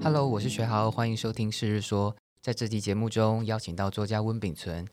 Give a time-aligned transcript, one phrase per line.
[0.00, 2.12] Hello，我是学豪，欢迎收听《是日说》。
[2.40, 4.86] 在这期节目中，邀请到作家温秉存。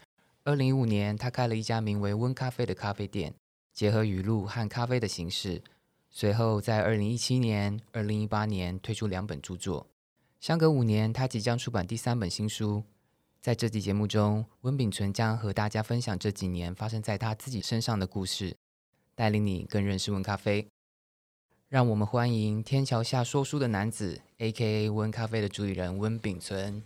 [0.44, 3.34] 二零一五年，他开了一家名为“温咖啡”的咖啡店，
[3.72, 5.62] 结合语录和咖啡的形式。
[6.10, 9.86] 随后，在二零一七年、二零一八年推出两本著作。
[10.42, 12.84] 相隔五年，他即将出版第三本新书。
[13.40, 18.58] 在这期节目中，温秉存将和大家分享这几年发生在他自己身上的故事，
[19.14, 20.68] 带领你更认识温咖啡。
[21.68, 24.88] 让我们欢迎天桥下说书的男子，A.K.A.
[24.92, 26.84] 温咖啡的主理人温炳存。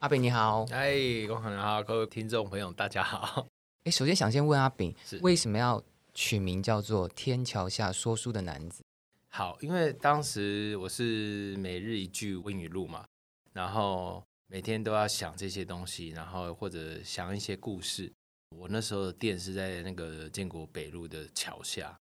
[0.00, 3.46] 阿炳你好，哎，观众好，各位听众朋友大家好。
[3.84, 8.82] 哎，首先想先问阿炳是，为什么要取名叫做天桥下说书的男子？
[9.30, 13.06] 好，因为当时我是每日一句温语录嘛，
[13.54, 18.12] 然后每天都要想这些东西，然后或者想一些故事。
[18.54, 21.98] 我那时候的店是在那个建国北路的桥下，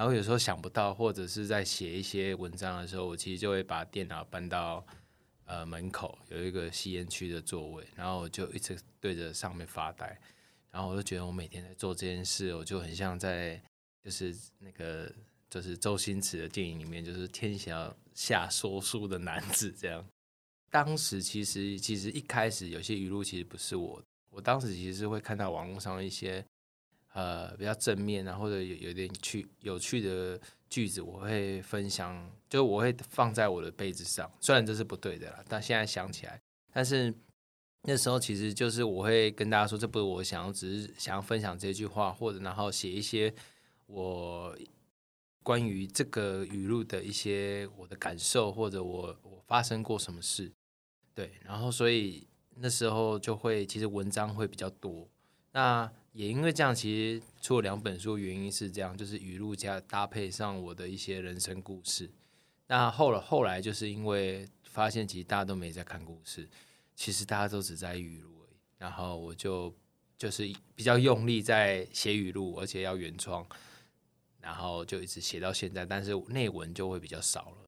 [0.00, 4.82] 然后有时候想不到，或者是在写一些文章的时候，我其实就会把电脑搬到
[5.44, 10.18] 呃门口有一个吸烟区的座位，然后我就一直对着上面发呆，
[10.70, 13.60] 然后我就觉得我每天在做这件事，我就很像在
[14.02, 15.12] 就是那个
[15.50, 20.02] 就是周星驰的电影里面，就是天桥下说书的男子这样。
[20.70, 26.42] 当时其实其实一开始有些语录其实不是我，我当时其实是会看到网络上一些
[27.12, 34.30] 呃比较正面啊，或者有有点趣有趣的句子，我会分享，就我会放在我的杯子上。
[34.40, 36.40] 虽然这是不对的啦，但现在想起来，
[36.72, 37.12] 但是
[37.82, 43.34] 那时候其实就是我会跟大家说，这不是我想要，只是想要分享这句话，或者然后写一些
[43.86, 44.56] 我
[45.42, 50.52] 关于这个语录的一些我的感受，或者我我发生过什么事，
[51.14, 55.08] 对，然后所以那时候就会其实文章会比较多。
[55.52, 62.10] 那也因为这样，其实出了两本书，原因是这样，就是语录加搭配上我的一些人生故事。
[62.66, 66.48] 那后来后来就是因为发现，其实大家都没在看故事，
[66.94, 68.56] 其实大家都只在语录而已。
[68.78, 69.74] 然后我就
[70.16, 73.46] 就是比较用力在写语录，而且要原创，
[74.40, 77.59] 然后就一直写到现在，但是内文就会比较少了。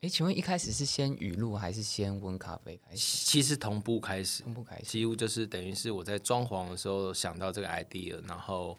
[0.00, 3.26] 哎，请问一开始是先语录还是先温咖啡开始？
[3.26, 4.84] 其实同步开始，同步开始。
[4.84, 8.78] 几乎就是等于是我在装潢的时候想到这个 idea，然后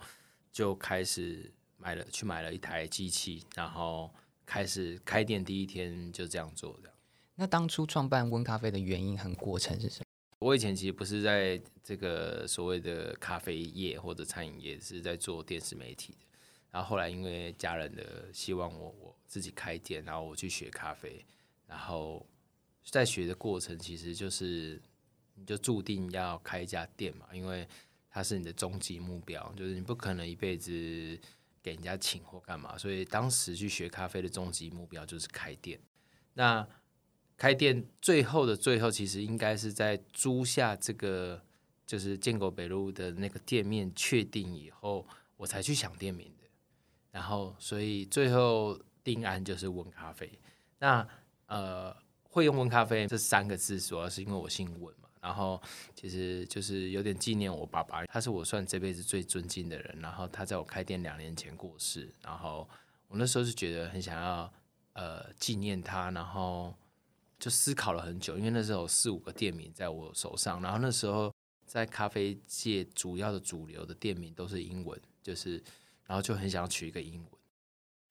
[0.50, 4.10] 就开始买了去买了一台机器，然后
[4.46, 6.90] 开始开店第一天就这样做的。
[7.36, 10.06] 那当初创办温咖啡的原因和过程是什么？
[10.40, 16.29] 我以前其实不是在这个所谓的咖啡业或者餐饮业，是在做电视媒体的。
[16.72, 21.26] 然后后来因为家人的希望，我我自己开店，然后我去学咖啡，
[21.66, 22.26] 然后
[22.84, 24.82] 在学的过程，其实就是
[25.34, 27.68] 你就注定要开一家店嘛，因为
[28.10, 30.72] 它是你的终极目标，就是你不可能一辈子
[31.62, 35.80] 给人家请或干嘛，所以当时去学咖啡的终极目标就是开店。
[36.34, 36.68] 那
[37.36, 41.44] 开店最后的最后，其实应该是在租下这个
[41.86, 46.32] 就是建国北路的那个店面确定以后，我才去想店名。
[47.12, 50.40] 然后，所以最后定案就是温咖啡。
[50.80, 51.08] 那
[51.48, 55.10] 呃，会用温咖啡这三个字，主要是因为我姓温嘛。
[55.22, 55.62] 然后
[55.96, 60.00] 其实就是有点纪念我爸爸，他是我算这辈子最尊敬的人。
[60.00, 62.70] 然后他在我开店两年前过世，然后
[63.08, 64.54] 我那时候是觉得很想要
[64.94, 66.74] 呃纪念他，然后
[67.38, 71.34] 就思考了很久，因为那时候有四五个店名在我手上，然后那时候
[71.66, 75.62] 在咖啡界主要的主流的店名都是英文，就是
[76.10, 77.26] 然后就很想取一个英文，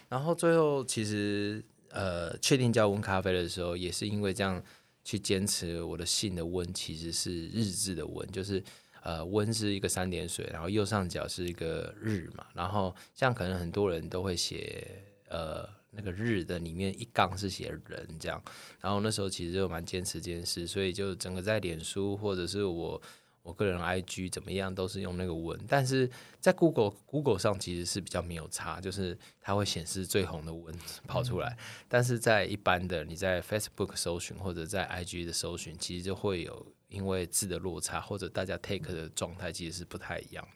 [0.08, 1.60] 然后最后其实
[1.90, 4.62] 呃确定叫温咖啡的时候，也是因为这样
[5.02, 8.62] 去坚持我的姓的温其实是日字的温，就是
[9.02, 18.40] 呃温是一个三点水，然后右上角是一个日嘛，然后像可能很多人都会写呃那个日的里面一杠是写人这样，
[18.80, 23.02] 然后那时候其实就蛮坚持这件事，所以就整个在脸书或者是我
[23.48, 30.74] 我个人 IG 怎么样都是用那个文，但是在 Google Google 上其实是比较没有差，就是它会显示最红的文
[31.06, 31.56] 跑出来，
[31.88, 40.50] 但是在一般的你在 Facebook 搜寻或者在 IG 的搜寻，其实就会有因为字的落差或者大家 take 的状态其实是不太一样的。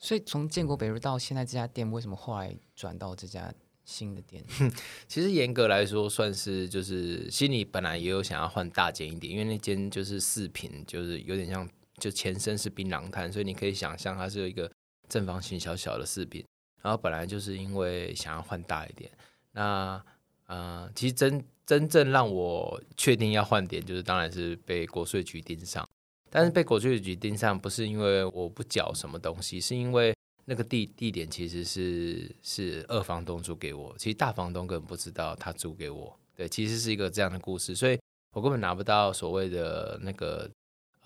[0.00, 3.52] 所以从建国北路到现在这家店，为什么后来转到这家
[3.84, 4.44] 新的店？
[5.08, 11.68] 其实严格来说，算是就是心里本来也有想要换大间一点，因为那间就是四平，就是有点像
[11.98, 14.70] 就前身是槟榔摊，所以你可以想象它是有一个
[15.08, 16.44] 正方形小小的四品。
[16.80, 19.10] 然后本来就是因为想要换大一点，
[19.52, 20.00] 那
[20.46, 25.86] 呃，其实真真正让我确定要换点，就是当然是被国税局盯上。
[26.30, 36.16] 但是被国税局盯上，不是因为我不缴什么东西，是因为那个地地点其实是是二房东租给我，其实大房东根本不知道他租给我。
[36.36, 37.98] 对，其实是一个这样的故事，所以
[38.32, 40.48] 我根本拿不到所谓的那个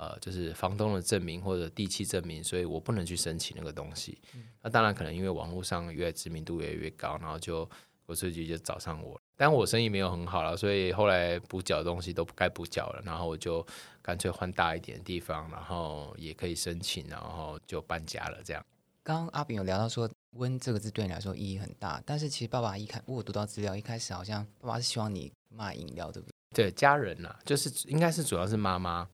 [0.03, 4.21] 呃，就是房东的证明或者地契证明，所以我不能去申请那个东西。
[4.61, 7.69] 那当然可能因为网络上越知名度越来越高，然后就
[8.05, 13.65] 国税局就找上我，但我生意没有很好了，所以后来补缴的东西都不该补缴了，然后我就
[14.03, 18.43] 干脆换大一点的地方，然后也可以申请，然后就搬家了。
[18.43, 18.65] 这样，
[19.05, 26.33] 刚刚阿炳有聊到说“温”这个字对你来说意义很大，但是其实爸爸一开我有读到资料，一开始好像爸爸是希望你卖饮料，对不对？
[26.55, 29.09] 对，家人呐，就是应该是主要是妈妈，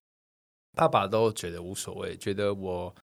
[0.79, 2.95] 爸爸都觉得无所谓，觉得我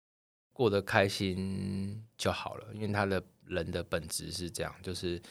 [0.54, 5.22] 过得开心就好了，因为他的人的本质是这样，就是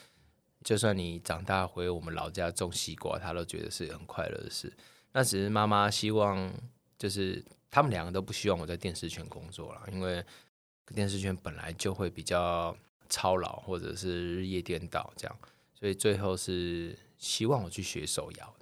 [0.62, 4.70] 就算你长大回我们老家种西瓜，他都觉得是很快乐的事。
[5.12, 6.52] 那只是妈妈希望，
[6.98, 10.22] 就是他们两个都不希望我在电视圈工作了，因为
[10.94, 12.76] 电视圈本来就会比较
[13.08, 15.38] 操劳，或者是日夜颠倒这样，
[15.72, 18.54] 所以最后是希望我去学手摇。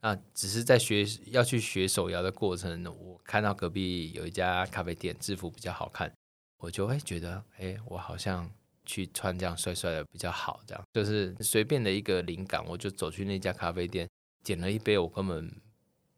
[0.00, 6.12] 那只是在学要去学手摇的过程，我看到隔壁有一家咖啡店，制服比较好看，
[6.58, 8.48] 我就会觉得，哎，我好像
[8.84, 14.08] 去穿这样帅帅的比较好，这样就是随便的一个灵感，我就走去那家咖啡店，
[14.44, 15.50] 点了一杯，我根本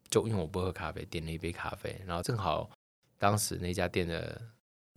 [0.09, 2.69] 就因为我不喝咖啡，点了一杯咖啡，然后正好
[3.17, 4.39] 当时那家店的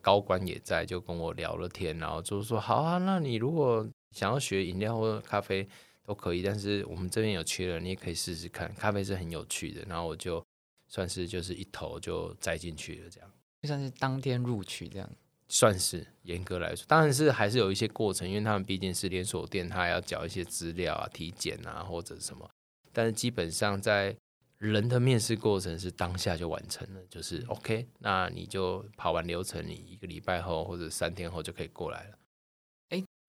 [0.03, 5.67] 高官也在，就跟我聊了天，然后就说，好啊，那你如果想要学饮料或咖啡。
[6.05, 8.73] 都可以，但是我们这边有缺人，你也可以试试看。
[8.75, 10.45] 咖啡是很有趣的，然后我就
[10.89, 13.31] 算是就是一头就栽进去了，这样
[13.63, 15.09] 就算是当天录取这样，
[15.49, 22.49] 算是严格来说，当然是还是有一些过程，因为他们毕竟是连锁店，他还要缴一些资料啊、体检啊或者什么。
[22.93, 24.15] 但是基本上在
[24.59, 32.19] 人的面试过程是当下就完成了，就是 OK，那你就跑完流程，你一个礼拜后或者三天后就可以过来了。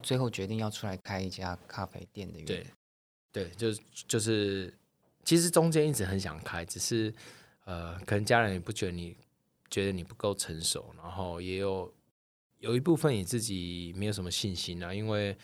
[0.03, 2.67] 最后决定要出来开一家咖啡店的原因，对，
[3.31, 4.71] 对，就是就是，
[5.23, 7.11] 其实中间一直很想开，只是
[7.63, 9.15] 呃，可能家人也不觉得你
[9.69, 11.91] 觉得你不够成熟，然后也有
[12.59, 15.35] 有一部分你自己没有什么信心啊，因为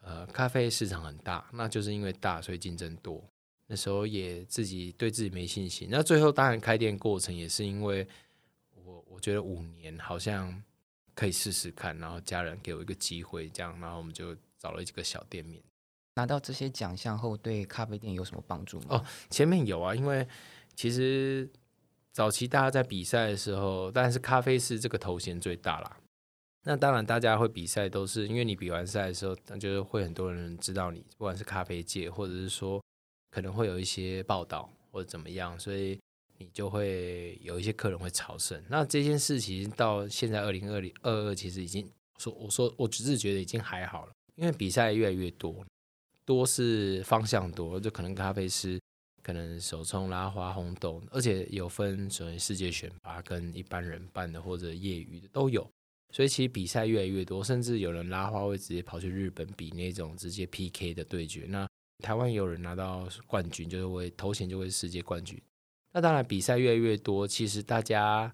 [0.00, 3.22] 呃，咖啡市场很大，那就是因为大，所以竞争多。
[3.66, 8.06] 那时候也自己对自己没信心，那最后当然开店过程也是因为
[8.84, 10.62] 我我觉得五年好像。
[11.14, 15.62] 可以试试看，然后家人给我一个机会，这样，然后我们就找了几个小店面。
[16.16, 18.86] 拿到这些奖项后，对咖啡店有什么帮助吗？
[18.90, 20.26] 哦，前面有啊，因为
[20.74, 21.48] 其实
[22.12, 25.96] 早期大家在比赛的时候，当然是咖啡师这个头衔最大啦。
[26.64, 32.82] 那当然，大家会比赛都是因为你比完赛的时候，那就是会很多人知道你，不管是咖啡界，或者是说
[33.30, 35.98] 可能会有一些报道或者怎么样，所以。
[36.40, 41.86] 你就会有一些客人会朝圣，那这件事情到现在二零二零二二，其实已经
[42.18, 45.62] 说我说我只是觉得已经还好了，因为比赛越来越多，
[46.24, 48.80] 多是方向多，就可能咖啡师
[49.22, 55.70] 可能手冲拉花烘豆，而且有分所谓世界选拔跟一般人办的或者业余的都有，
[56.10, 61.68] 所以其实比赛越来越多，甚至有人拉花会直接跑去日本比那种直接 PK 的对决，那
[62.02, 65.38] 台湾有人拿到冠军，就是会头衔就会世界冠军。
[65.92, 68.32] 那当然，比赛越来越多，其实大家，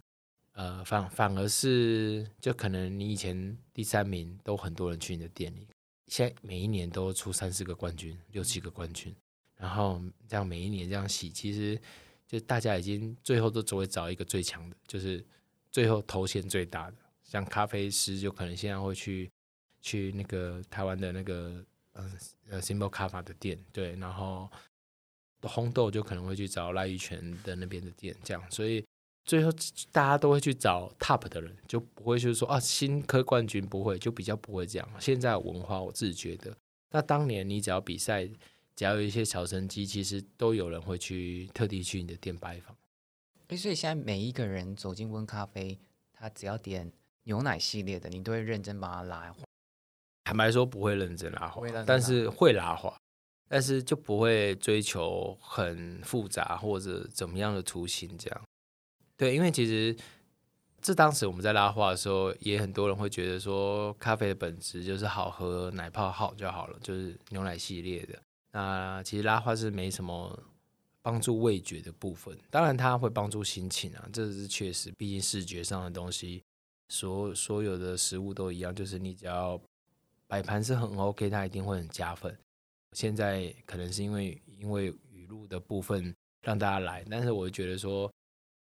[0.53, 5.67] 呃，反反而是就可能你以前第三名都很多人去你的店里，
[6.07, 9.15] 现在每一年都出三四个冠军、六七个冠军，
[9.57, 11.81] 然后这样每一年这样洗，其实
[12.27, 15.25] 就大家已经最后都只会找一个最强的，就是
[15.73, 19.31] 最后头衔最大的，像咖啡师就可能现在会去
[19.81, 22.13] 去那个台湾的那个呃
[22.51, 24.51] 呃 Simple 咖啡的店，对，然后。
[25.43, 28.85] 烘豆就可能会去找赖玉泉的那边的店，这样，所以
[29.25, 29.51] 最后
[29.93, 34.89] 大家都会去找 top 的人，就不会就是说啊新科冠军不会，就比较不会这样。
[34.99, 36.57] 现在文化我自己觉得，
[36.91, 38.27] 那当年你只要比赛，
[38.75, 42.77] 只要有一些小成绩，其实都有人会去特地去你的店拜访。
[43.49, 45.79] 哎，所以现在每一个人走进温咖啡，
[46.13, 46.91] 他只要点
[47.25, 49.35] 牛奶系列的，你都会认真把他拉。
[50.25, 52.97] 坦白说不会认真拉花，但是会拉花。
[53.49, 58.41] 但是就不会追求很复杂或者怎么样的图形这样，
[59.17, 59.97] 对，因为其实
[60.81, 68.19] 这当时我们在拉花的时候，也很多人会觉得说，咖啡的本质就是好喝，奶泡好就好了，就是牛奶系列的。
[68.53, 70.39] 那其实拉花是没什么
[71.03, 76.43] 帮助味觉的部分，当然它会帮助心情啊，这是确实，毕竟视觉上的东西，
[76.89, 79.61] 所所有的食物都一样，就是你只要
[80.27, 82.37] 摆盘是很 OK，它一定会很加分。
[82.93, 88.11] 现在可能是因为因为语录的部分让大家来，但是我觉得说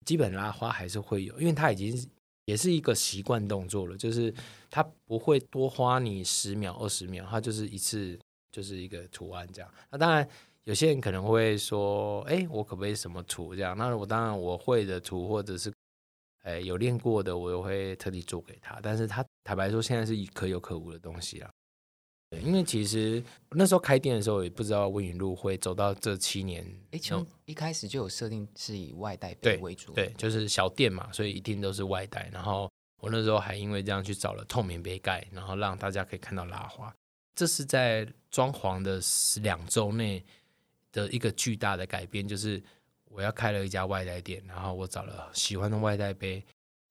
[0.05, 2.09] 基本拉花还是会有，因为它已经
[2.45, 4.33] 也是一个习惯动作了，就是
[4.69, 8.19] 它不会多花你十秒二十秒，它就是一次
[8.51, 9.73] 就是一个图案这样。
[9.89, 10.27] 那当然，
[10.65, 13.77] 有些人可能会说，哎，我可不可以什么图这样？
[13.77, 15.71] 那我当然我会的图，或者是，
[16.43, 18.79] 哎，有练过的，我会特地做给他。
[18.81, 21.49] 但是他坦白说，现在是可有可无的东西了。
[22.41, 26.65] 因为其实那时候开店的时候，也不知道温云路会走到这七年。
[26.91, 32.29] 哎，从一开始就有设定是以外带杯为主，对，就是小店嘛，所以一定都是外带。
[32.31, 36.93] 然后我那时候还因为这样去找了透明杯盖，然后让大家可以看到拉花。
[37.35, 39.01] 这是在装潢的
[39.41, 40.23] 两周内
[40.91, 42.61] 的一个巨大的改变，就是
[43.05, 46.43] 我要开了一家外带店，然后我找了喜欢的外带杯，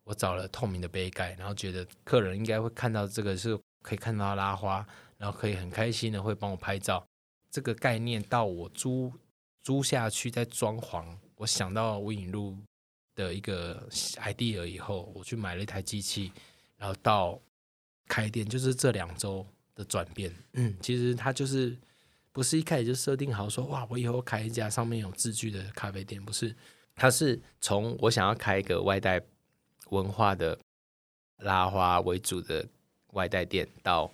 [0.04, 4.84] 我找了透明的杯盖，然后觉得客人应该会看到这个是可以看到拉花。
[5.22, 7.06] 然后可以很开心的会帮我拍照，
[7.48, 9.12] 这个概念到我租
[9.62, 12.58] 租下去再装潢，我想到无影路
[13.14, 16.32] 的一个 idea 以后，我去买了一台机器，
[16.76, 17.40] 然后到
[18.08, 20.34] 开店，就是这两周的转变。
[20.54, 21.78] 嗯，其实它就是
[22.32, 26.52] 不是一开始就设定好说哇，我以后开一家上面有字句的咖啡店，不是，
[26.96, 29.22] 它是从我想要开一个外带
[29.90, 30.58] 文化的
[31.36, 32.66] 拉花为主的
[33.12, 34.12] 外带店到。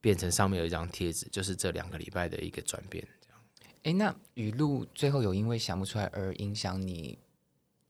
[0.00, 3.06] 变成上面有一张贴纸，就是这两个礼拜的一个转变。
[3.20, 3.40] 这样，
[3.84, 7.18] 哎，那语录最后有因为想不出来而影响你，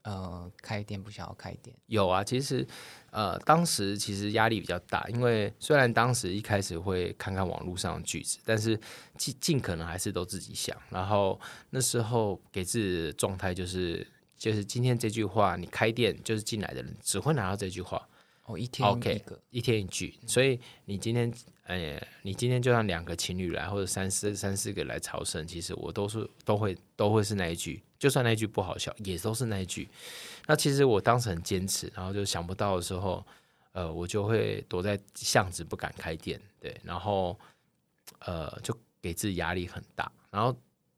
[0.02, 1.76] 呃，开店不想要开店？
[1.86, 2.66] 有啊，其实，
[3.10, 8.78] 呃，当时其实压力比较大，因为虽然当时一开始会看看网络上的句子，但是
[9.16, 10.76] 尽尽可能还是都自己想。
[10.90, 11.38] 然后
[11.70, 18.08] 那时候给自己的状态就是，就是今天这句话，你开店就是进来的人只会拿到这句话。
[18.50, 21.33] 哦，一天一个，一天一句，所以你今天。
[21.64, 29.88] 哎，你今天就让两个情侣来，或者三四三四个来朝圣，其实我都是都会都会是那一句，就算那一句不好笑，也都是那一句。
[30.49, 33.25] 那其实我当时很坚持，然后就想不到的时候，
[33.71, 37.38] 呃，我就会躲在巷子不敢开店，对，然后
[38.19, 40.52] 呃，就给自己压力很大，然后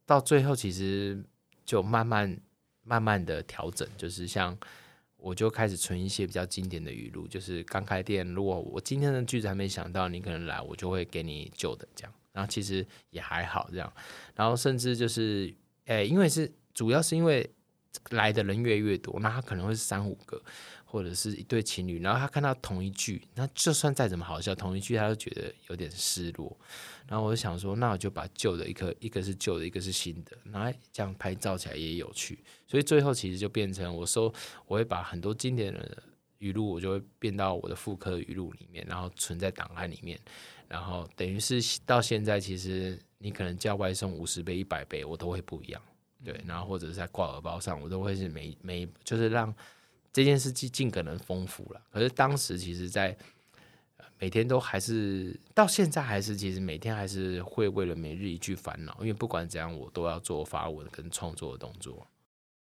[0.06, 1.22] 到最后其实
[1.66, 2.34] 就慢慢
[2.82, 4.56] 慢慢的调整，就是像。
[5.22, 12.12] 我就开始存一些比较经典的语录，就是刚开店，如果我今天的句子还没想到，你可能来，我就会给你旧的这样。
[12.32, 13.92] 然后其实也还好这样，
[14.34, 17.48] 然后甚至就是，诶，因为是主要是因为
[18.10, 20.42] 来的人越来越多，那他可能会是三五个。
[20.92, 26.54] 或者是一对情侣，然后他看到同一句，那就算再怎么好笑，同一句他都觉得有点失落。
[27.08, 32.38] 然后我就想说，那我就把旧的一颗，一个是旧的，一个是新的，那这样拍照起来也有趣。
[32.66, 34.30] 所以最后其实就变成我说，
[34.66, 36.02] 我会把很多经典的
[36.40, 40.20] 语录，我就会变到我的复刻语录里面，然后存在档案里面。
[40.68, 45.80] 然后等于是到现在，其实你可能叫外送五十杯、一百杯，我都会不一样。
[46.22, 49.54] 对，然后或者是在挂耳包上，我都会是每每就是让。
[50.12, 53.16] 这件事尽尽可能丰富了，可是当时其实，在
[54.18, 62.06] 每天都还是到现在还是，其实每天还是会为了每日一句烦恼，因为不管怎样，我都要做发文跟创作的动作。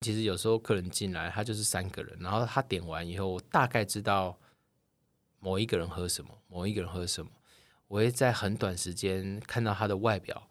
[0.01, 4.37] 其实有时候客人进来，他就是三个人，然后他点完以后，我大概知道
[5.39, 7.31] 某一个人喝什么，某一个人喝什么，
[7.87, 10.47] 我会在很短时间看到他的外表，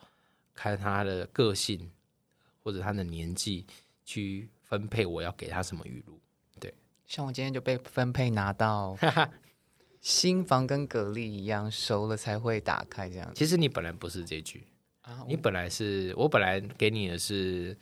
[0.54, 1.92] 看他的个性
[2.64, 3.66] 或者他的年纪，
[4.04, 6.18] 去分配我要给他什么语录。
[7.06, 8.96] 像我今天就被分配拿到
[10.00, 13.32] 新房，跟蛤蜊一样熟了才会打开这样。
[13.34, 14.64] 其实你本来不是这句
[15.02, 17.76] 啊，你本来是我本来给你的是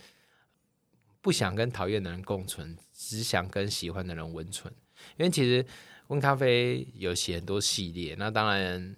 [1.20, 4.72] 不想跟讨厌的人共存，只想跟喜欢的人温存。
[5.16, 5.64] 因为其实
[6.08, 8.96] 温咖啡有写很多系列，那当然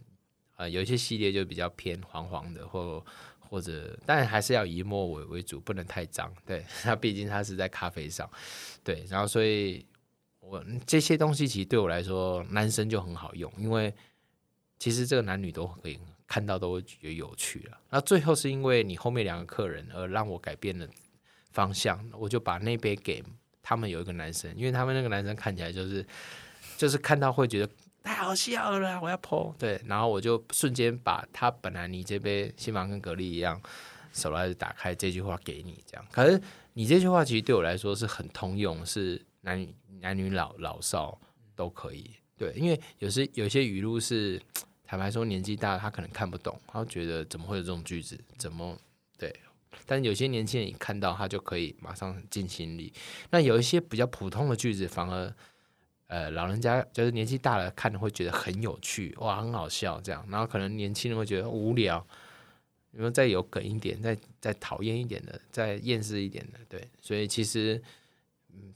[0.56, 3.04] 呃有一些系列就比较偏黄黄的，或
[3.40, 6.32] 或者当然还是要以墨为为主，不能太脏。
[6.44, 8.28] 对， 它毕竟它是在咖啡上，
[8.84, 9.84] 对，然后所以。
[10.48, 13.92] 我这些东西其实对我来说，男生就很好用，因为
[14.78, 17.78] 其实这个男女都可以看到，都会觉得有趣了。
[17.90, 20.86] 那最后是因为你后面两个客人而让我改变了
[21.50, 23.22] 方向，我就把那杯给
[23.60, 26.06] 他们有一个男生，因为他们那个男生看起来就是
[26.76, 27.72] 就是看到会觉得
[28.04, 33.60] 太好笑了，我要泼对，然后我就瞬间把他本来你这杯新房跟格力一样
[34.12, 36.06] 手来打开这句话给你，这样。
[36.12, 36.40] 可是
[36.74, 39.74] 你这句话其实对我来说是很通用，是男女。
[39.98, 41.18] 男女老老少
[41.54, 44.40] 都可以，对，因为有时有些语录是
[44.84, 48.78] 坦白说年纪大他可能看不懂，他觉得怎么会有这种句子，怎么
[49.16, 49.34] 对？
[49.86, 52.92] 但有些年轻人一看到他就可以马上进心里。
[53.30, 55.34] 那有一些比较普通的句子，反而
[56.08, 60.24] 呃老人家就是年纪大了看会觉得很有趣，哇，很好笑这样。
[60.28, 62.06] 然后可能年轻人会觉得无聊，
[62.92, 67.82] 因为再有梗一点，再再讨厌一点的，再厌世一点的，对，所以其实。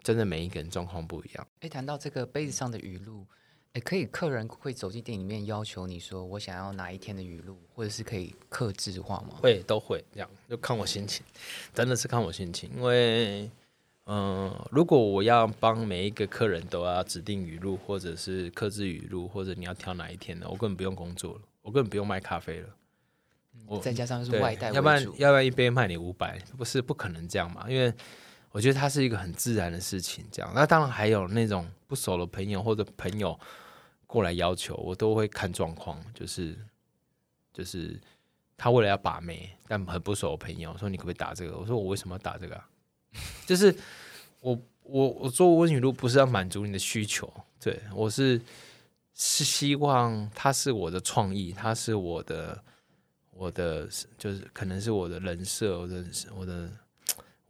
[0.02, 1.46] 真的每一个人状况不一样。
[1.60, 3.26] 哎，谈到这个杯子上的语录，
[3.72, 9.36] 哎，可以，客人会走进店里面要求你说我想要哪一天的语录，或者是可以克制化吗？
[9.40, 11.24] 会，都会这样，就看我心情，
[11.74, 12.70] 真的是看我心情。
[12.74, 13.50] 因为，
[14.06, 22.68] 嗯，如果我要帮每一个客人都要指定语录，或者是克制语录，或者你要挑哪一天的，我根本不用工作了，我根本不用卖咖啡了。
[23.66, 27.70] 我再加上是外带，要不然要不然一杯卖你五百，不是不可能这样嘛？
[27.70, 27.92] 因为
[28.50, 30.52] 我觉得它是一个很自然的事情，这样。
[30.54, 33.38] 那当然还有那种不熟的朋友或者朋友。
[34.12, 36.58] 过来要求我都会看状况，就是
[37.52, 37.96] 就是
[38.56, 41.56] 他为了要把妹，但很不熟的朋友说你可不可以打这个？
[41.56, 42.56] 我说我为什么要打这个？
[42.56, 42.68] 啊
[43.46, 43.72] 就是
[44.40, 48.42] 我我我做温语录不是要满足你的需求，对我是
[49.14, 52.60] 是希望它是我的创意，它是我的
[53.30, 53.88] 我的
[54.18, 56.04] 就是可能是我的人设，我的
[56.34, 56.68] 我的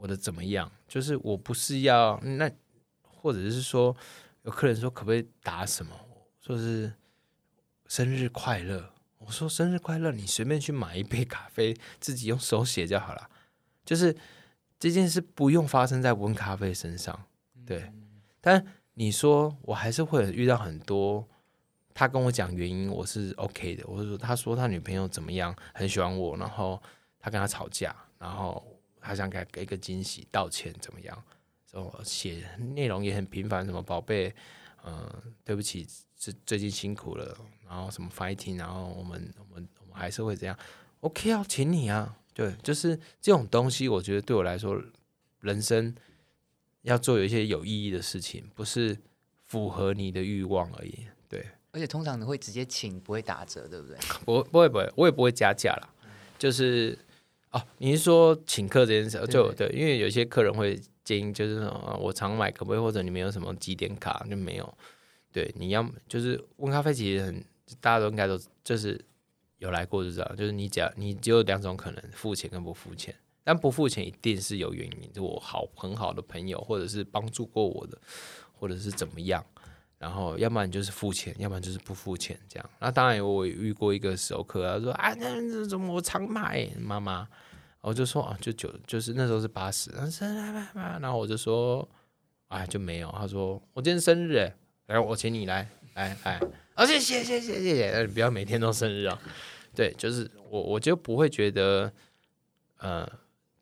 [0.00, 0.70] 我的怎么样？
[0.88, 2.50] 就是我不是要那
[3.02, 3.94] 或者是说
[4.42, 5.94] 有客人说可不可以打什么？
[6.40, 6.92] 说是
[7.86, 13.28] 生日快乐，我说生日快乐，你随便去买一杯咖啡，自己用手写就好了。
[13.84, 14.16] 就是
[14.78, 17.26] 这件事不用发生在温咖啡身上，
[17.66, 17.92] 对。
[18.40, 18.64] 但
[18.94, 21.28] 你说我还是会遇到很多，
[21.92, 23.84] 他跟我讲原因，我是 OK 的。
[23.86, 26.80] 我说他说他女朋友怎么样，很喜欢我，然后
[27.18, 28.64] 他跟他吵架，然后
[29.00, 31.22] 他想给给一个惊喜，道歉怎么样？
[31.72, 34.34] 后写内容也很平凡，什么宝贝，
[34.84, 35.08] 嗯，
[35.44, 35.86] 对不起。
[36.16, 37.34] 最最近辛苦了，
[37.66, 40.54] 然后什么 fighting，然后我们我们我们还是会这样
[41.00, 44.78] ，OK 啊，请你啊，对，就是这种东西，我觉得对我来说，
[45.40, 45.94] 人生
[46.82, 48.98] 要做有一些有意义的事情，不是
[49.46, 51.42] 符合你的欲望而已，对。
[51.72, 53.96] 而且通常你会直接请，不会打折，对不对？
[54.26, 55.88] 不，不会，不会，我也不会加价啦。
[56.38, 56.98] 就是
[57.50, 64.74] 哦，你是说请客这件事，就对，因为有些客人会建议，就是我常买可不可以，或者你们有什么几点卡就没有。
[65.32, 67.44] 对，你要就是问咖啡，其实很
[67.80, 69.00] 大家都应该都就是
[69.58, 73.14] 有来过就知道，就是你只要你只有两种可能，付钱跟不付钱。
[73.42, 77.98] 但不付钱一定是有原因，就我好很好的朋友，或者是帮助过我的，
[78.52, 79.44] 或者是怎么样。
[80.00, 82.70] 然后要不然就是付钱，要不然就是不付钱这样。
[82.80, 87.28] 那当然我遇过一个熟客，他说啊，那怎么我常买妈妈，
[87.82, 89.90] 我就说啊，就九就是那时候是八十，
[90.72, 91.86] 然后我就说
[92.48, 94.52] 啊就没有，他说我今天生日哎。
[94.86, 96.40] 来，我请你来，来来，
[96.74, 99.16] 而且谢谢谢谢谢，你不要每天都生日啊。
[99.72, 101.92] 对，就是我我就不会觉得，
[102.78, 103.08] 呃，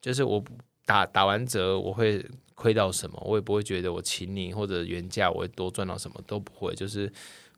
[0.01, 0.43] 就是我
[0.89, 2.25] 打打完折我会
[2.55, 6.75] 亏到什么，我也不会觉得我请你或者原价我会多赚到什么，都不会。
[6.75, 7.13] 就是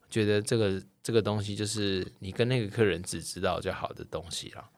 [0.09, 4.69] 觉得这个这个东西就是你跟那个客人只知道就好的东西了，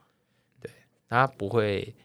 [0.61, 0.69] 对，
[1.09, 1.95] 他不会。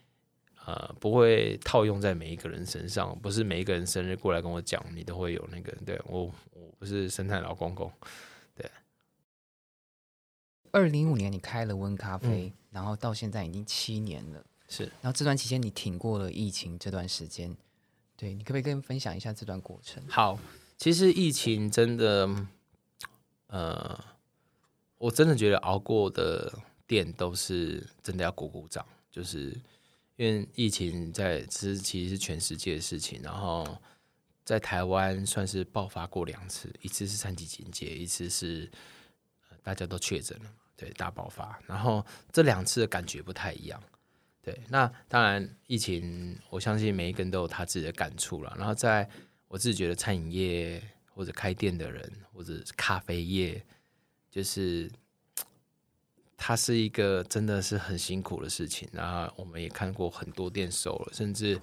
[0.67, 5.75] 呃，不会套用在每一个人身上，不是每一个人生日过来跟我讲，你都会有那个。
[5.87, 7.91] 对我，我不是生态老公公。
[8.55, 8.71] 对，
[10.71, 14.45] 二零一五年你开了温咖啡，然后到现在已经七年了。
[14.69, 17.57] 是，然后这段期间你挺过了疫情这段时间，
[18.17, 20.03] 对你可不可以跟分享一下这段过程？
[20.09, 20.39] 好，
[20.77, 22.29] 其实疫情真的，
[23.49, 24.05] 呃，
[24.99, 26.53] 我真的觉得熬过的
[26.87, 29.57] 店都是真的要鼓鼓掌，就是。
[30.19, 33.21] 因为疫情在，其实其实是全世界的事情。
[33.23, 33.65] 然后
[34.45, 38.69] 在台湾算是爆发过两次，一次是三级警戒，一次是
[39.63, 41.57] 大家都确诊了，对，大爆发。
[41.69, 43.81] 然后这两次的感觉不太一样，
[44.49, 44.63] 对。
[44.69, 48.55] 那当然，疫情我相信每一个人都有他自己的感触了。
[48.59, 49.09] 然后在
[49.49, 53.65] 我自己觉得，餐饮业或者开店的人，或者咖啡业，
[54.31, 54.91] 就是。
[56.41, 61.61] 它是一个真的是很辛苦的事情，然后我们也看过很多店收了，甚至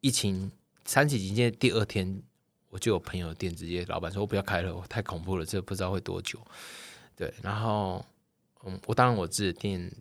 [0.00, 0.48] 疫情
[0.84, 2.22] 三起警戒第二天，
[2.68, 6.40] 我就有朋友店直接老板说：“我不要开了，太恐怖了，这不知道会多久。”
[7.16, 8.06] 对，然后
[8.62, 9.92] 嗯，我当然我自己店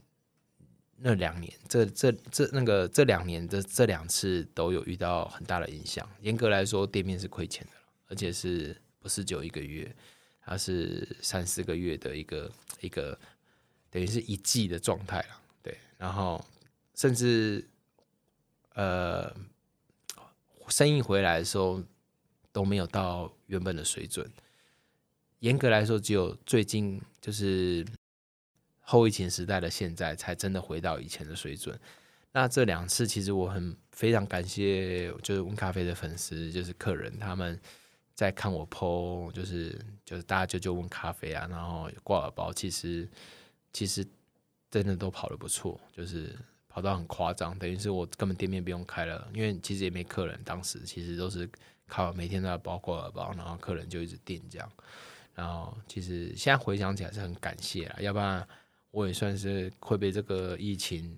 [0.97, 6.10] 那两年，这这这那个这两年的这两次都有遇到很大的影响。
[6.21, 7.73] 严格来说，店面是亏钱的，
[8.08, 9.95] 而且是不是就一个月，
[10.41, 13.17] 它是三四个月的一个一个。
[13.91, 16.43] 等于是一季的状态了，对，然后
[16.95, 17.65] 甚至
[18.73, 19.34] 呃，
[20.67, 21.81] 生意回来的时候
[22.51, 24.29] 都没有到原本的水准。
[25.39, 27.86] 严格来说，只有最近就是
[28.85, 31.77] 后疫情时代的现在，才真的回到以前的水准。
[32.31, 37.59] 那这两次，其实我很非常感谢，就是温咖啡的粉丝，就是客人，他们
[38.13, 43.09] 在看我 PO，就是就是大家就就问咖啡啊，然后挂耳包，其实。
[43.77, 44.07] 其实
[44.71, 46.33] 真的都跑得不错，就是
[46.69, 50.39] 跑到很夸张，等于是我根本店面不用开了，因为其实也没客人。
[50.45, 51.45] 当时其实都是
[51.85, 54.71] 靠每天都要包括耳包，然后客人就一直订这样。
[55.33, 58.47] 然后其实现在回想起来是很感谢啦，要不然
[58.95, 61.17] 我也算是会被这个疫情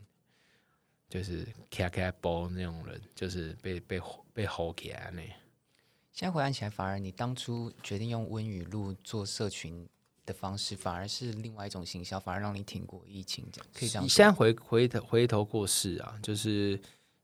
[1.07, 4.01] 就是卡卡包那种人，就是被被
[4.33, 5.21] 被吼起来那。
[6.11, 9.87] 现在回想起来，反而你当初决定用温语录做社群
[10.25, 14.09] 的方式，反而是另外一种行销，反而让你挺过疫情，这样可以这样说。
[14.09, 16.79] 现在回回头回头过世啊，就是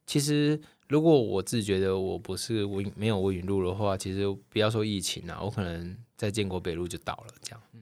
[0.06, 7.62] 其实如果我自己觉得我不是温没有温语录的话，其实不要说疫情啊，我可能在建国北路就倒了，这样。
[7.72, 7.82] 对。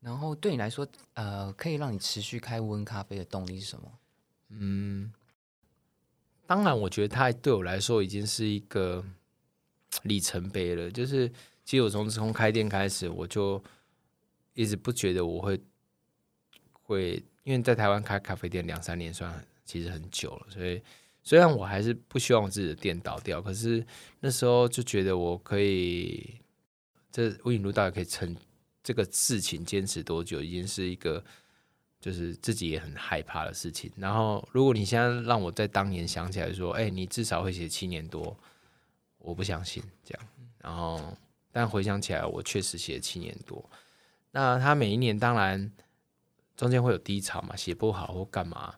[0.00, 3.92] 然后对你来说，呃，可以让你持续开温咖啡的动力是什么？
[4.48, 5.12] 嗯，
[6.46, 9.04] 当然，我觉得它对我来说已经是一个
[10.04, 10.90] 里程碑了。
[10.90, 11.28] 就是
[11.64, 13.62] 其实我从从开店开始，我就
[14.54, 15.60] 一直不觉得我会
[16.82, 20.82] 会，因为在台湾开咖啡店两三年算其实很久了，所以
[21.22, 23.86] 虽然我还是不希望自己的店倒掉，可是
[24.20, 26.40] 那时候就觉得我可以，
[27.12, 28.34] 这无影路到底可以撑。
[28.82, 31.22] 这个事情坚持多久，已经是一个
[32.00, 33.92] 就是自己也很害怕的事情。
[33.96, 38.34] 然后，如果你现在让我在当年想起来说，哎，你至少会写七年多，
[39.18, 40.28] 我不相信这样。
[40.62, 41.16] 然后，
[41.52, 43.62] 但回想起来，我确实写七年多。
[44.30, 45.70] 那他每一年当然
[46.56, 48.74] 中间会有低潮嘛，写不好或干嘛。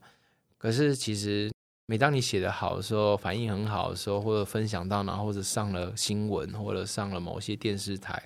[0.59, 1.53] 可是其实
[1.87, 8.21] 每当你写的好的时候，反应很好的时候，或者分享到，然后或者上了新闻，或者上了某些电视台。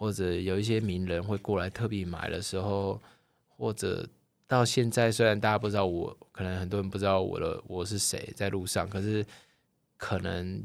[0.00, 2.98] 或者有一些名人会过来特别买的时候，
[3.48, 4.08] 或者
[4.46, 9.22] 到现在，虽然大家不知道我，可能很多人不知道我的我是谁，在路上，可是
[9.98, 10.64] 可能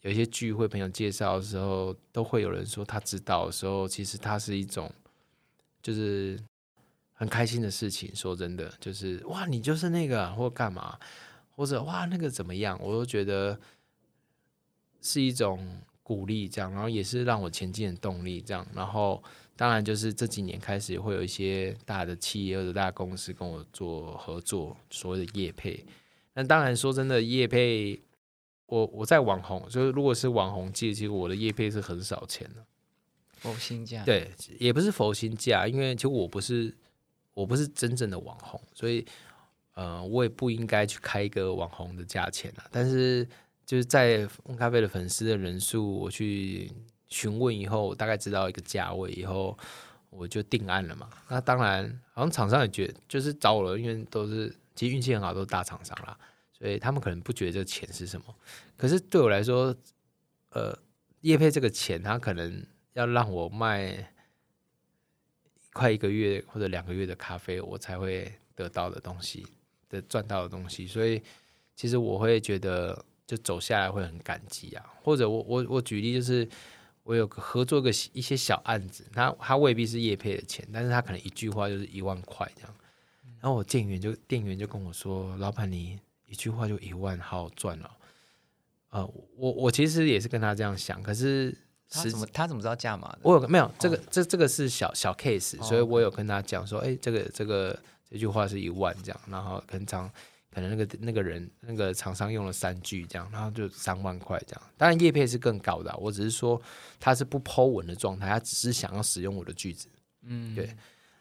[0.00, 4.90] 有一些聚会朋友介绍的时候，都会有人说他知道的时候，其实它是一种
[5.82, 6.40] 就是
[7.12, 8.16] 很开心的事情。
[8.16, 10.98] 说真的，就是哇，你就是那个，或干嘛，
[11.54, 13.60] 或者哇，那个怎么样，我都觉得
[15.02, 15.82] 是一种。
[16.02, 19.22] 鼓励这样，然后也是让我前进的动力这样，然后
[19.54, 25.84] 当然就是这几年开始会有一些大的企业或者大公司跟我做合作，所谓的业配。
[26.34, 28.00] 那当然说真的，业配
[28.66, 32.64] 我我在网红，就是如果是网红界，其实我的业配是很少钱的，
[33.36, 36.76] 佛心价对，也不是佛心价，因为其实我不是
[37.34, 39.06] 我不是真正的网红，所以
[39.74, 43.26] 呃，我也不应该去开一个网红的价钱啊，但是。
[43.64, 46.70] 就是在温咖啡的粉丝的人数，我去
[47.08, 49.56] 询问以后，大概知道一个价位以后，
[50.10, 51.08] 我就定案了嘛。
[51.28, 56.18] 那当然，好像厂商也觉就是找我了，因为都是其实运气很好，都是大厂商啦，
[56.52, 58.26] 所以他们可能不觉得这个钱是什么。
[58.76, 59.74] 可是对我来说，
[60.50, 60.76] 呃，
[61.20, 64.12] 叶配这个钱，他可能要让我卖
[65.72, 69.46] 快一个月或者两个月的咖啡，我才会得到的东西
[69.88, 70.86] 的赚到的东西。
[70.86, 71.22] 所以
[71.76, 73.02] 其实我会觉得。
[73.26, 76.46] 就走下来会很感激啊，或者我我我举例就是，
[77.02, 82.74] 我有个合作个一些小案子，他他未必是业配的钱，但是他可能一句话就是一万块这样，
[83.40, 87.90] 然后我店员就店员就跟我说，老板你一句话就一万，好赚了。
[88.90, 89.06] 呃，
[89.36, 91.56] 我我其实也是跟他这样想，可是
[91.88, 93.20] 他怎么他怎么知道价码的？
[93.22, 97.78] 我有没有这个这这个是小小 case，所以我有跟他讲说，哎，这个这个
[98.10, 100.10] 这句话是一万这样，然后跟张。
[100.54, 104.62] 可能那个那个人那个厂商用了三句这样，然后就三万块这样。
[104.76, 106.60] 当然叶配是更高的，我只是说
[107.00, 109.88] 他是不抛文的状态，他只是想要使用我的句子，
[110.24, 110.76] 嗯，对。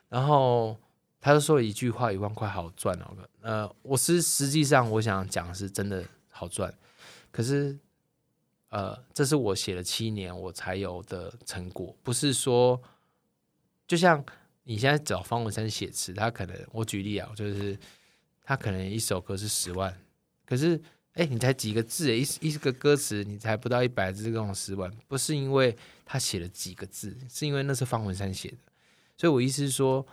[0.09, 0.77] 然后
[1.21, 3.15] 他就说了一句话，一万块好赚哦。
[3.39, 6.73] 呃，我是实际上我想讲是真的好赚，
[7.31, 7.79] 可是
[8.67, 12.77] 呃，这是我写了七年我才有的成果，不是说
[13.87, 14.21] 就像
[14.63, 17.79] 你现在找方文山写词，他可能我举例啊，就是。
[18.51, 19.97] 他可能一首歌是十万，
[20.45, 20.77] 可是
[21.13, 28.57] 哎，你才几个字，一一个歌词你才不到一百字，这种十万，不是因为他写了几个字，是因为那是方文山写的。
[29.15, 30.05] 所以我意思是说，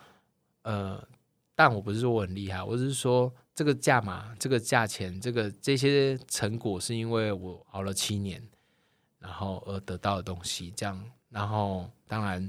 [0.62, 1.04] 呃，
[1.56, 8.40] 但我不是说我很厉害，我只是说这个价码、这个价钱、这个这些成果，是因为我熬了七年，
[9.18, 10.72] 然后而得到的东西。
[10.76, 12.48] 这样，然后当然，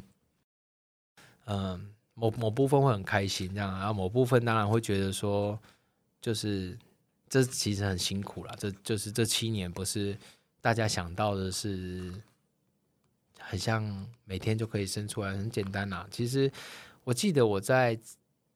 [1.45, 1.95] 嗯。
[2.21, 5.57] 某某部分会很开心，这样，然后某部分当然会觉得说，
[6.21, 6.77] 就是
[7.27, 8.55] 这其实很辛苦了。
[8.57, 10.17] 这就是这七年不是
[10.61, 12.13] 大家想到的是，
[13.39, 16.07] 很像每天就可以生出来，很简单呐。
[16.11, 16.51] 其实
[17.03, 17.99] 我记得我在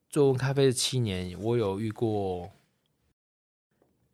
[0.09, 2.51] 做咖啡的七年，我有遇过，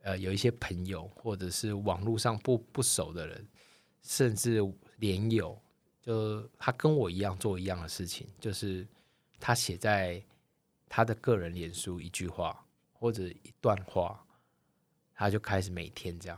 [0.02, 3.48] 呃，有一些朋友或者是网络上不不熟的人，
[4.02, 4.62] 甚至
[4.98, 5.60] 连友，
[6.02, 8.88] 就他跟我一样做一样的事情，就是。
[9.42, 10.22] 他写在
[10.90, 12.62] 他的个人脸书一句话
[13.00, 14.22] 或者一段话，
[15.14, 16.38] 他就开始每天这样，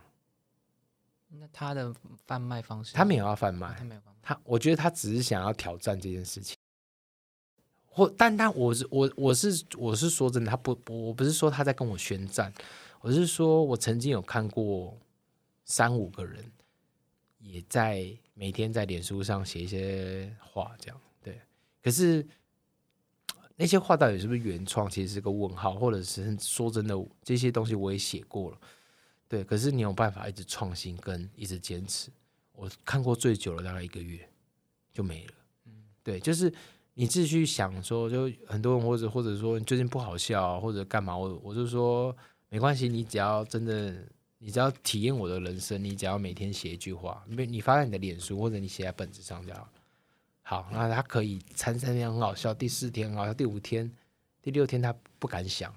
[1.29, 1.91] 那他的
[2.27, 6.55] 贩卖方式，他没有要贩卖，他没有贩卖，他我觉得他只是想要挑战这件事情。
[7.85, 12.53] 或，但他我是我我是我是说真的，他不不我不是说他在跟我宣战，
[13.01, 14.97] 我是说我曾经有看过
[15.65, 16.49] 三五个人
[17.39, 21.41] 也在每天在脸书上写一些话，这样对。
[21.81, 22.25] 可是
[23.55, 28.57] 那些话到底是不是原创，其实是个问号，或者是说真的，这些东西我也写过了，
[29.27, 29.43] 对。
[29.43, 32.09] 可是你有办法一直创新跟一直坚持？
[32.53, 34.27] 我看过最久了，大概一个月
[34.93, 35.33] 就没了。
[35.65, 36.53] 嗯，对，就是。
[36.93, 42.15] 你自己去想说，就很多人或者或者说你最近不好笑或者干嘛，我我就说
[42.49, 43.95] 没关系，你只要真的，
[44.37, 49.69] 你只要体验我的人生，你只要每天写一句话，没你发在你的脸书或者你写在本子上就好。
[50.51, 53.89] 好，那他可以参三天很好笑，第四天很好笑，第五天、
[54.41, 55.73] 第六天他不敢想，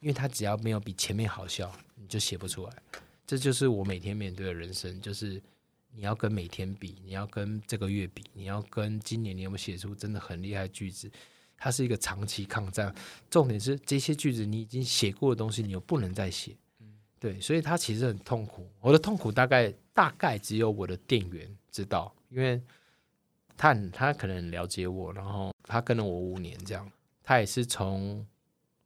[0.00, 2.72] 因为他只要没有比前面好笑，你就写不出来。
[3.26, 5.42] 这就是我每天面对的人生，就是。
[5.92, 11.10] 你要跟每天比，你要跟这个月比，你要跟今年你有没有写出真的很厉害的句子？
[11.56, 12.94] 它是一个长期抗战。
[13.28, 16.56] 重点是这些句子你已经写过的东西，你又不能再写。
[17.18, 18.70] 对，所以他其实很痛苦。
[18.80, 22.62] 我的痛苦大概大概只有我的店员知道，因为
[23.60, 26.90] 他他可能很了解我，然后他跟了我五年这样，
[27.22, 28.26] 他也是从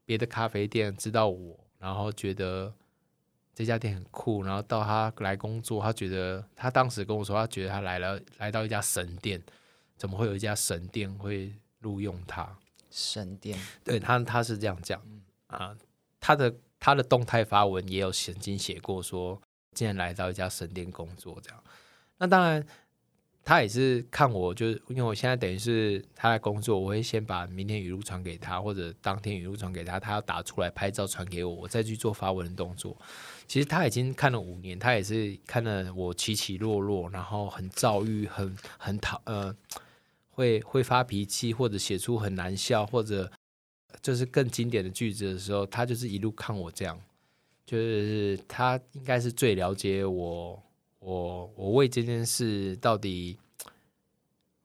[0.05, 2.75] 别的咖啡店知道我，然后觉得。
[3.57, 9.41] 这家店很酷，然后到他来工作，他觉得他当时跟我说，他觉得他来了来到一家神店，
[9.97, 12.59] 怎么会有一家神店会录用他？
[12.91, 15.01] 神店，对他他是这样讲
[15.47, 15.73] 啊，
[16.19, 19.41] 他的他的动态发文也有曾经写过说，
[19.73, 21.65] 竟然来到一家神店工作这样，
[22.19, 22.67] 那当然。
[23.45, 32.97] 他也是看我，就是因为我现在等于是他在工作，我会先把明天语录传给他，或者当天语录传给他，他要打出来拍照传给我，我再去做发文的动作。
[33.47, 39.55] 其实他已经看了五年，他也是看了我起起落落，然后很躁郁，很很讨呃，
[40.31, 43.31] 会会发脾气，或者写出很难笑，或者
[44.01, 46.99] 就是更经典的句子的时候，他就是一路看我这样，
[47.67, 50.63] 就是他应该是最了解我。
[51.05, 53.39] 我我为这件事到底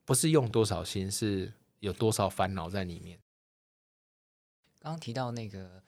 [0.06, 3.20] 不是用多少心，是有多少烦恼在里面。
[4.80, 5.84] 刚刚提到那个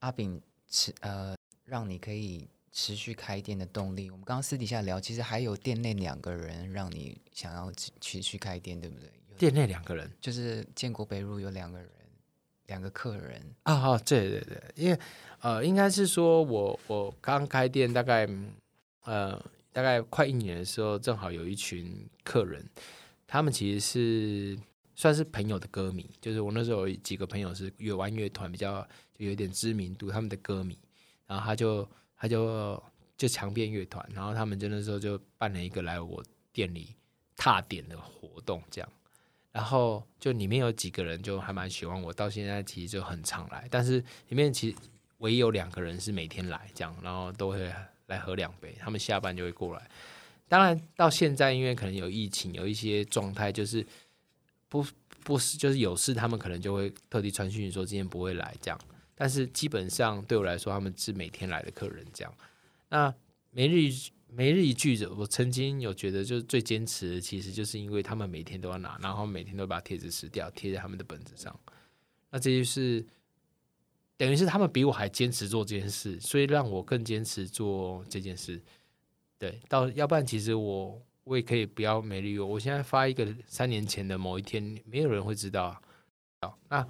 [0.00, 4.10] 阿炳持呃，让你可以持续开店的动力。
[4.10, 9.08] 我们刚刚私底下聊，其实还有店内两个人让你想要持续开店，对不对？
[9.38, 11.88] 店内两个人就是建国北路有两个人，
[12.66, 13.90] 两个客人啊。
[13.90, 14.98] 哦，对对对，因为
[15.38, 18.28] 呃，应该是说我我刚开店大概
[19.04, 19.40] 呃。
[19.72, 22.68] 大概快一年的时候，正好有一群客人，
[23.26, 24.58] 他们其实是
[24.94, 30.78] 算是朋友的歌迷，就是我那时候有几个朋友是乐玩乐团，比较就有点知名度，他们的歌迷，
[31.26, 32.82] 然后他就他就
[33.16, 36.94] 就强变乐团，然后他们就那时候就办了一个来我店里
[37.34, 38.88] 踏点的活动，这样，
[39.52, 44.76] 然后就里面有几个人就还蛮喜欢我，到现在其实就很常来，但是里面其实
[45.18, 47.72] 唯一有两个人是每天来这样，然后都会。
[48.12, 49.90] 来喝两杯，他们下班就会过来。
[50.48, 53.84] 当然，到现在因为可能有疫情，有一些状态就是
[54.68, 54.84] 不
[55.24, 58.78] 不是就是有事，他们可能就会特地传讯说今天不会来这样。
[59.14, 62.34] 但是基本上对我来说，他们是每天来的客人这样。
[62.90, 63.14] 那
[63.50, 63.90] 每日
[64.28, 71.58] 每日一句的，我曾经有觉得就是最坚持，其实就是因为他们每天都要拿，然后每天都把贴纸撕掉贴在他们的本子上。
[72.30, 73.04] 那这就是。
[74.16, 78.62] 等于是他们比我还坚持做这件事，所以让我更坚持做这件事。
[79.38, 82.46] 对，到要不然其实我我也可以不要美丽我。
[82.46, 85.76] 我现在发一个三年前的某一天，没有人会知道。
[86.40, 86.86] 好，那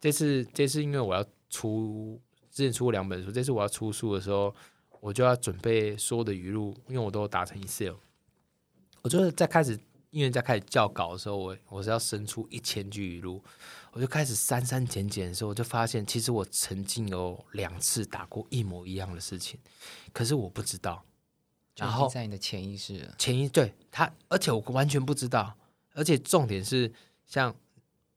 [0.00, 2.18] 这次这次因为我要出
[2.50, 4.54] 之前出过两本书，这次我要出书的时候，
[5.00, 7.96] 我就要准备所有的语录，因为我都打成 Excel。
[9.02, 9.78] 我就是在开始
[10.10, 13.42] 因为在开始校稿的时候，我我是要生出一千句语录。
[13.96, 19.58] 我就开始删删减减的时候，我就发现，其实我曾经有两次打过一模一样的事情，
[20.12, 21.02] 可是我不知道。
[21.76, 25.56] 然后在你的潜意识，潜意对他，而且我完全不知道。
[25.94, 26.92] 而且重点是，
[27.26, 27.56] 像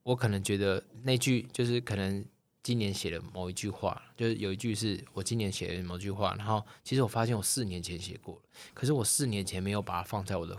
[0.03, 2.25] 我可能觉得那句就是可能
[2.61, 8.41] 今年写的某一句话，就是有一句是我今年写的某句话，然后其实我发现我四年前写过了，
[8.73, 10.57] 可是我四年前没有把它放在我的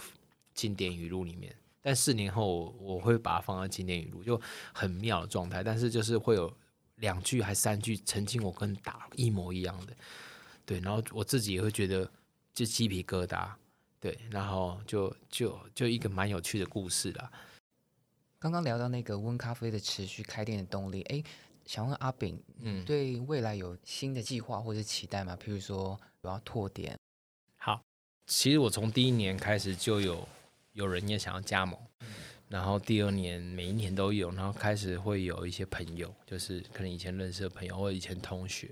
[0.55, 1.55] 经典语录里面。
[1.83, 4.41] 但四年后，我会把它放在经典语录，就
[4.73, 5.63] 很妙的状态。
[5.63, 6.53] 但是就是会有
[6.97, 9.97] 两句还三句，曾经我跟打一模一样的，
[10.67, 10.79] 对。
[10.81, 12.11] 然后我自己也会觉得
[12.53, 13.51] 就鸡皮疙瘩，
[13.99, 14.19] 对。
[14.31, 17.33] 然后就就就一个蛮有趣的故事啦。
[18.39, 21.23] 刚刚聊到那个温咖啡的持续开店的动力，哎，
[21.67, 25.37] 想问阿炳，嗯，对未来有新的计划或者期待吗？
[25.37, 26.99] 譬如说我要拓点。
[27.57, 27.83] 好，
[28.27, 30.27] 其实我从第一年开始就有
[30.81, 31.79] 有人也想要加盟，
[32.49, 38.71] 然后第二年每一年都有，然后开始会有一些朋友，就是可能以前认识的朋友或者以前同学，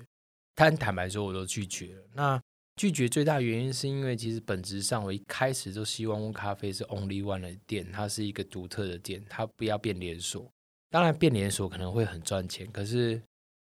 [0.55, 2.03] 但坦白说我都拒绝了。
[2.15, 2.43] 那
[2.77, 10.51] 拒绝最大原因是因为其实本质上我一开始就希望乌咖啡是 Only One 的店，它是一个独特的店，它不要变连锁。
[10.89, 13.21] 当然变连锁可能会很赚钱，可是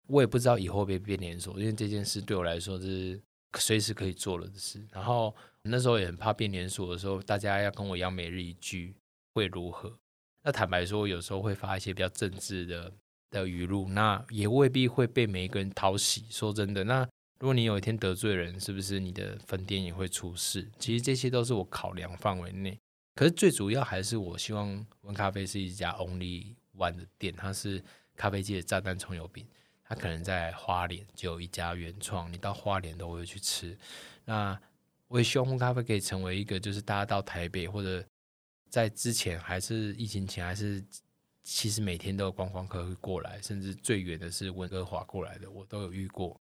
[0.09, 3.19] 我也不知道以后会不会变连锁，因为这件事对我来说是
[3.59, 4.85] 随时可以做了的事。
[4.93, 5.35] 然后
[5.69, 8.95] 那时候也很怕变连锁的时候，大家要跟我一样每日一句
[9.35, 9.93] 会如何？
[10.43, 12.93] 那坦白说，有时候会发一些比较政治的
[13.31, 16.25] 的语录，那也未必会被每一个人讨喜。
[16.31, 17.03] 说真的，那
[17.39, 20.71] 如果你有一天得罪人，是不是你的分店也会出事？
[20.79, 22.79] 其实这些都是我考量范围内。
[23.15, 26.55] 可是最主要还是我希望温咖啡是一家 Only。
[26.79, 27.83] one 的店，它是
[28.17, 29.47] 咖啡界的炸弹葱油饼。
[29.83, 33.75] 它可能在花莲就有一家原创，你到花莲都会去吃。
[34.27, 34.61] 那
[35.09, 38.05] 我也希望烘咖啡可以成为一个，就是大家到台北或者
[38.69, 40.85] 在之前还是疫情前，还是
[41.43, 46.39] 其实每天都有观光客会过来，甚至最远的是温哥华过来的，我都有遇过。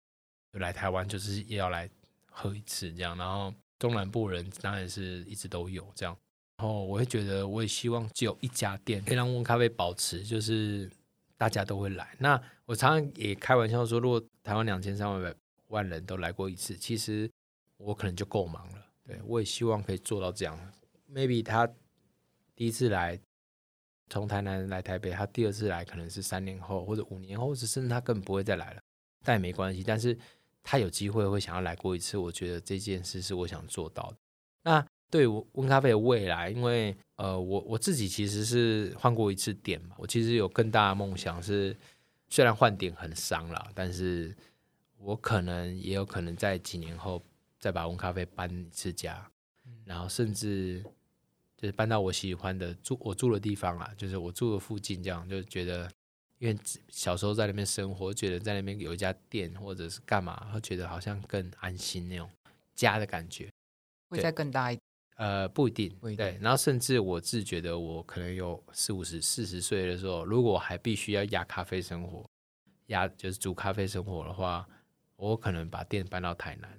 [0.52, 1.88] 来台湾就是要来
[2.30, 6.16] 喝一次这样，然后中南部人当然是一直都有这样。
[6.56, 10.90] 然后我会觉得，我也希望只有一家店可以让温咖啡保持，就是
[11.36, 12.16] 大家都会来。
[12.18, 15.34] 那我常常也开玩笑说，如果台湾两千三百
[15.68, 17.30] 万人都来过一次，其实
[17.76, 18.86] 我可能就够忙了。
[19.04, 20.58] 对我也希望可以做到这样。
[21.12, 21.66] Maybe 他
[22.54, 23.18] 第一次来
[24.08, 28.80] 从台南来台北，他第二次来可能是三年后或者五年后，或者甚至他根本不会再来了，
[29.24, 29.82] 但也没关系。
[29.82, 30.18] 但是
[30.62, 34.16] 他有机会会想要来过一次，我觉得这件事是我想做到的。
[34.62, 34.86] 那。
[35.08, 41.74] 对我温咖啡的未来，因为呃，我我自己其实是换过一次店嘛，我其实有更大的梦想是，
[42.28, 44.36] 虽然换店很伤了，但是
[44.98, 47.22] 我可能也有可能在几年后
[47.66, 49.28] 再把温咖啡搬一次家，
[49.84, 50.80] 然后甚至
[51.56, 55.90] 就是搬到我喜欢的住我住的地方啦，就是我住的附近，这样就觉得，
[56.38, 56.56] 因为
[56.88, 62.30] 小时候在那边生活，觉得在那边有一家店或者是干嘛，会觉得好像更安心那种
[62.76, 63.50] 家的感觉，
[64.10, 64.78] 会再更大一。
[65.16, 66.38] 呃，不一定，对。
[66.40, 72.24] 然后甚至我自觉得，我可能有四五十、四十岁的时候，如果还必须要压咖啡生活，
[72.86, 74.64] 压就是煮咖啡生活的话，
[75.16, 76.70] 我可能把店搬到台南。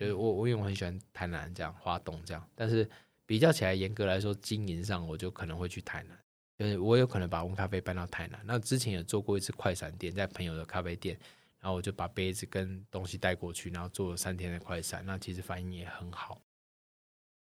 [0.00, 2.42] 就是我，我因为我很喜欢台南这样，花东这样。
[2.54, 2.88] 但是
[3.26, 6.18] 比较起来，严格来说，经营上我就可能会去台南。
[6.58, 8.40] 就是我有可能把温咖啡搬到台南。
[8.46, 11.18] 那之前有做过一次快闪店，在朋友的咖啡店，
[11.60, 15.04] 然后我就把杯子跟东西带过去，然后做了三天的快闪。
[15.04, 16.40] 那其实反应也很好。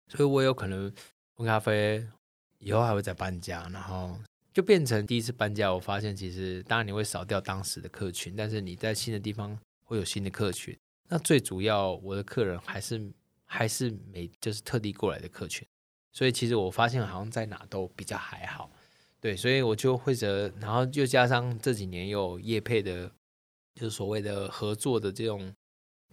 [0.10, 0.94] 所以我有可能
[1.36, 2.06] 温咖啡
[2.58, 4.20] 以后还会再搬家，然后
[4.54, 5.74] 就变成第一次搬家。
[5.74, 10.78] 我发现其实当然你会少掉当时的客群，但是你在新的地方会有新的客群。
[11.12, 13.12] 那最主要我的客人还是
[13.46, 15.68] 还是没就是特地过来的客群。
[16.12, 18.72] 所以其实我发现好像在哪都比较还好。
[19.20, 23.12] 对，所以我就会觉得，然后又加上这几年有业配的，
[23.76, 25.54] 就是所谓的合作的这种。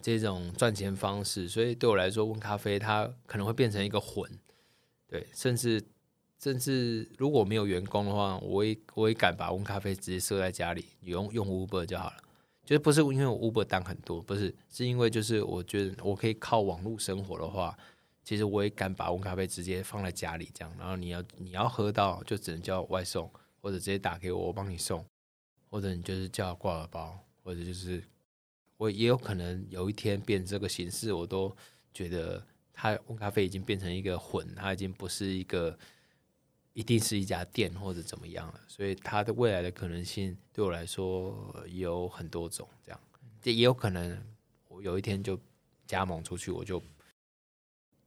[0.01, 4.31] 这种赚钱方式，所以对我来说，温咖啡它可能会变成一个混，
[5.05, 5.83] 对，甚至
[6.41, 12.17] 甚至如果没有员工的话，我也我也敢把温咖啡直接设在家里，用用 Uber 就好了。
[12.69, 17.75] 就是不是因为我 Uber 单很多，不是，是因为就是我觉得我可以靠网络生活的话，
[18.23, 23.27] 其实我也敢把温咖啡直接放在家里这样，然后你要你要喝到就只能叫外送，
[23.59, 25.03] 或者直接打给我，我帮你送，
[25.67, 28.03] 或者你就是叫挂耳包，或者就是。
[28.77, 31.53] 我也有可能有一天变这个形式，我都
[31.91, 35.75] 觉得它温咖啡已经变成一个混，它已经不是一个
[36.73, 38.61] 一定是一家店或者怎么样了。
[38.67, 42.99] 所以它的未来的可能性对我来说有很多种，这样
[43.41, 44.21] 这也有可能
[44.67, 45.39] 我有一天就
[45.85, 46.81] 加盟出去，我就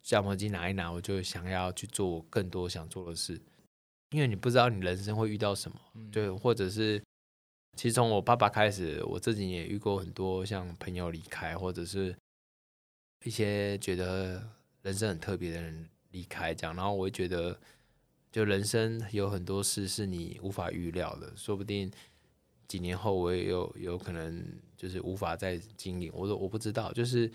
[0.03, 3.40] 加盟金拿一拿，我就想要去做更多想做的事，
[4.11, 5.79] 因为你不知道你人生会遇到什么，
[6.11, 7.03] 对，或者是。
[7.75, 12.14] 其实从我爸爸开始，我自己也遇过很多像朋友离开，或者是
[13.25, 14.46] 一些觉得
[14.83, 16.77] 人生很特别的人离开，这样。
[16.77, 17.59] 然后我会觉得，
[18.33, 21.89] 就人生有很多事是你无法预料的，说不定
[22.66, 24.45] 几年后我也有有可能
[24.76, 26.11] 就是无法再经营。
[26.12, 27.30] 我说我不知道，就是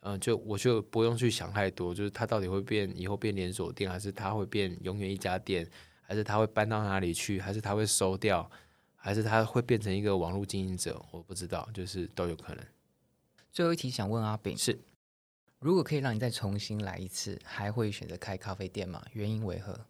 [0.00, 5.66] 嗯，就我就不用去想太多，就是它到底会变以后变连锁店，还是它会变永远一家店，
[6.02, 8.50] 还是它会搬到哪里去，还是它会收掉。
[8.98, 12.66] 还是它会变成一个网络经营者，我不知道，就是都有可能。
[13.52, 14.76] 最后一题想问阿炳是：
[15.60, 19.06] 如果可以让你再重新来一次，还会选择开咖啡店吗？
[19.12, 19.86] 原因为何？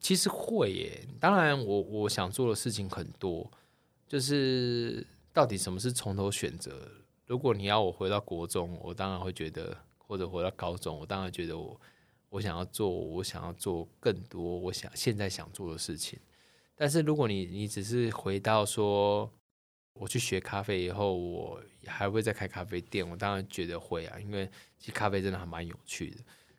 [0.00, 3.50] 其实会耶，当然我我想做的事情很多，
[4.06, 6.90] 就是到底什么是从头选择？
[7.26, 11.80] 如果你要我回到国中，我当然会觉得或者回到高中，我当然觉得我
[12.28, 16.18] 我想要做，我想要做更多我想现在想做的事情。
[16.76, 19.30] 但是如果你你只是回到说，
[19.94, 26.16] 我去学咖啡以后，我还会再开咖啡店，我当然觉得会啊，因为其实咖啡真的还蛮有趣的。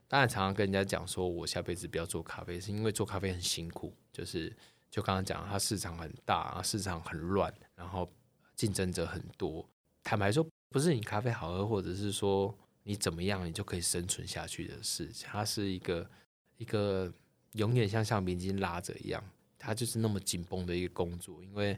[0.08, 4.56] 当然常常跟人家讲说，我下辈子不要做咖啡，是因为做咖啡很辛苦，就是
[4.89, 8.12] 就刚刚讲，它市场很大，市场很乱，然后
[8.56, 9.68] 竞争者很多。
[10.03, 15.28] 坦白说，不是你咖啡好喝，或者是说你怎么样，你就可以生存下去的事情。
[15.32, 16.10] 它是一个
[16.58, 17.12] 一个
[17.53, 19.24] 永远像橡皮筋拉着一样。
[19.58, 21.76] 它就是那么紧绷的一个工作，因为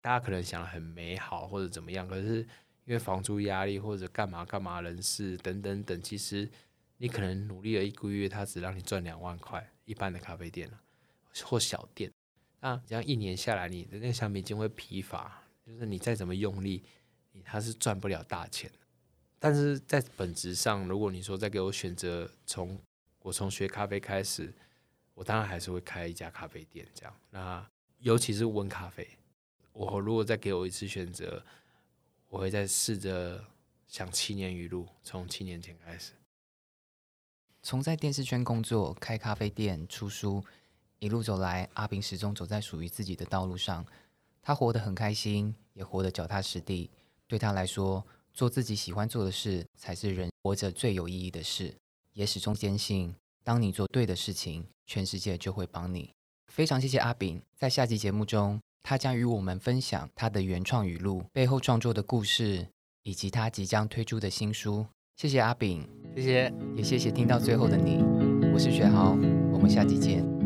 [0.00, 2.38] 大家可能想很美好或者怎么样，可是
[2.84, 6.50] 因为房租压力或者干嘛干嘛人事等等等，其实
[6.98, 10.70] 你可能努力了一个月，他只让你赚两万块，一般的咖啡店
[11.42, 12.12] 或小店，
[12.60, 16.84] 那这样一年下来，你的那个橡皮筋会疲乏，就是你再怎么用力，
[17.32, 18.70] 你它是赚不了大钱
[19.38, 22.78] 但是在本质上，如果你说再给我选择，从
[23.20, 24.52] 我从学咖啡开始。
[25.14, 27.12] 我当然还是会开一家咖啡店，这样。
[27.30, 27.68] 那
[27.98, 29.04] 尤其是温咖啡，
[29.72, 31.44] 我如果再给我一次选择，
[32.28, 33.44] 我会再试着
[33.88, 36.12] 想七年语录，从七年前开始。
[37.62, 40.42] 从在电视圈工作、开咖啡店、出书，
[40.98, 43.84] 一路走来，阿炳始终走在属于自己的道路上。
[44.40, 46.90] 他活得很开心，也活得脚踏实地。
[47.26, 51.74] 对他来说，做自己喜欢做的事，才是人活着最有意义的事。
[52.14, 53.14] 也始终坚信。
[53.44, 56.10] 当你做对的事情，全世界就会帮你。
[56.46, 62.66] 非常谢谢阿炳，在下集节目中，他将与我们分享他的原创语录背后创作的故事，
[63.02, 64.86] 以及他即将推出的新书。
[65.16, 65.86] 谢谢阿炳，
[66.18, 68.02] 谢谢，也谢谢听到最后的你。
[68.52, 69.16] 我是雪豪，
[69.52, 70.37] 我们下期见。